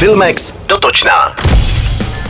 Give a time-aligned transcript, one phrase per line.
[0.00, 1.34] Filmex dotočná.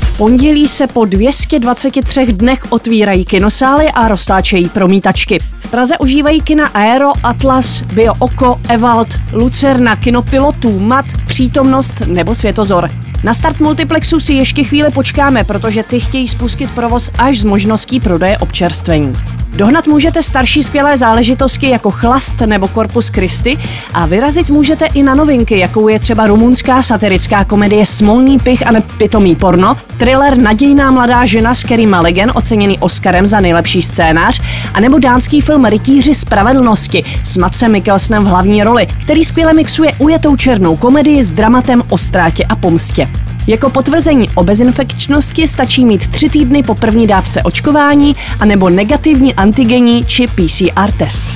[0.00, 5.40] V pondělí se po 223 dnech otvírají kinosály a roztáčejí promítačky.
[5.58, 12.90] V Praze užívají kina Aero, Atlas, Bio Oko, Evald, Lucerna, Kinopilotů, Mat, Přítomnost nebo Světozor.
[13.24, 18.00] Na start multiplexu si ještě chvíli počkáme, protože ty chtějí spustit provoz až s možností
[18.00, 19.12] prodeje občerstvení.
[19.56, 23.58] Dohnat můžete starší skvělé záležitosti jako Chlast nebo Corpus Christi
[23.94, 28.70] a vyrazit můžete i na novinky, jakou je třeba rumunská satirická komedie Smolný pich a
[28.72, 34.40] nepitomý porno, thriller Nadějná mladá žena s Kerry Mulligan, oceněný Oscarem za nejlepší scénář,
[34.74, 39.92] a nebo dánský film Rytíři spravedlnosti s Matcem Mikkelsnem v hlavní roli, který skvěle mixuje
[39.98, 43.08] ujetou černou komedii s dramatem o ztrátě a pomstě.
[43.46, 50.04] Jako potvrzení o bezinfekčnosti stačí mít tři týdny po první dávce očkování anebo negativní antigenní
[50.04, 51.28] či PCR test.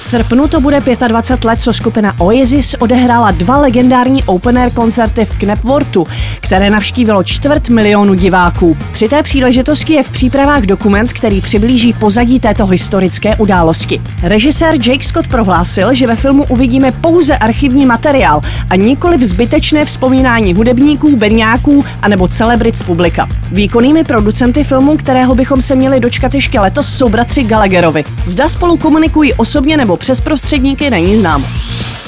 [0.00, 5.24] V srpnu to bude 25 let, co skupina Oasis odehrála dva legendární open air koncerty
[5.24, 6.06] v Knepworthu,
[6.40, 8.76] které navštívilo čtvrt milionu diváků.
[8.92, 14.02] Při té příležitosti je v přípravách dokument, který přiblíží pozadí této historické události.
[14.22, 20.54] Režisér Jake Scott prohlásil, že ve filmu uvidíme pouze archivní materiál a nikoli zbytečné vzpomínání
[20.54, 21.16] hudebníků,
[21.50, 23.28] berňáků anebo celebrit z publika.
[23.52, 28.04] Výkonnými producenty filmu, kterého bychom se měli dočkat ještě letos, jsou bratři Gallagherovi.
[28.24, 31.46] Zda spolu komunikují osobně nebo přes prostředníky není známo.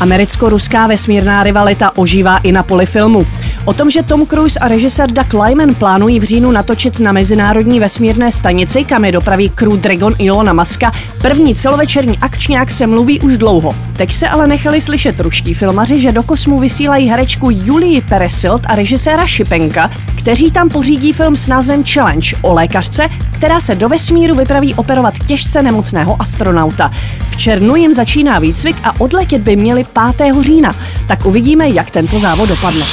[0.00, 3.26] Americko-ruská vesmírná rivalita ožívá i na poli filmu.
[3.64, 7.80] O tom, že Tom Cruise a režisér Doug Lyman plánují v říjnu natočit na Mezinárodní
[7.80, 13.38] vesmírné stanici, kam je dopraví Crew Dragon Ilona Maska, první celovečerní akčňák se mluví už
[13.38, 13.74] dlouho.
[13.96, 18.74] Teď se ale nechali slyšet ruští filmaři, že do kosmu vysílají herečku Julii Peresilt a
[18.74, 24.34] režiséra Šipenka, kteří tam pořídí film s názvem Challenge o lékařce, která se do vesmíru
[24.34, 26.90] vypraví operovat těžce nemocného astronauta.
[27.30, 29.84] V červnu jim začíná výcvik a odletět by měli
[30.16, 30.34] 5.
[30.40, 30.74] října.
[31.06, 32.84] Tak uvidíme, jak tento závod dopadne.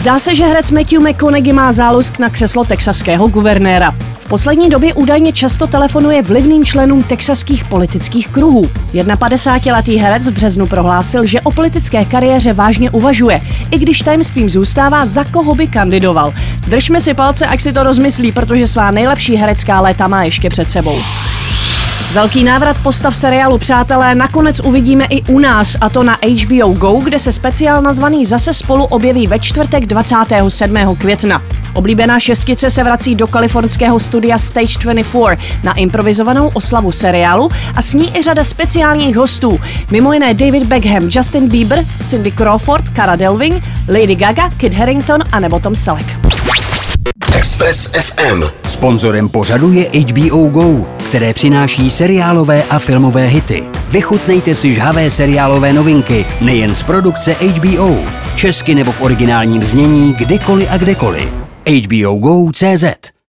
[0.00, 3.94] Zdá se, že herec Matthew McConaughey má zálusk na křeslo texaského guvernéra.
[4.18, 8.70] V poslední době údajně často telefonuje vlivným členům texaských politických kruhů.
[8.92, 15.06] 51-letý herec v březnu prohlásil, že o politické kariéře vážně uvažuje, i když tajemstvím zůstává,
[15.06, 16.34] za koho by kandidoval.
[16.66, 20.70] Držme si palce, ať si to rozmyslí, protože svá nejlepší herecká léta má ještě před
[20.70, 20.98] sebou.
[22.12, 27.00] Velký návrat postav seriálu Přátelé nakonec uvidíme i u nás, a to na HBO Go,
[27.00, 30.76] kde se speciál nazvaný Zase spolu objeví ve čtvrtek 27.
[30.98, 31.42] května.
[31.74, 37.94] Oblíbená šestice se vrací do kalifornského studia Stage 24 na improvizovanou oslavu seriálu a s
[37.94, 39.60] ní i řada speciálních hostů,
[39.90, 45.40] mimo jiné David Beckham, Justin Bieber, Cindy Crawford, Cara Delving, Lady Gaga, Kid Harington a
[45.40, 46.06] nebo Tom Selleck.
[47.60, 48.42] Express FM.
[48.68, 53.62] Sponzorem pořadu je HBO Go, které přináší seriálové a filmové hity.
[53.88, 57.98] Vychutnejte si žhavé seriálové novinky nejen z produkce HBO,
[58.36, 61.28] česky nebo v originálním znění kdykoliv a kdekoliv.
[61.66, 63.09] HBO Go.cz